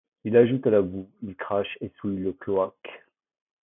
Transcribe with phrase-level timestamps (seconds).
[0.23, 3.05] Il ajoute à la boue, il crache et souille le cloaque.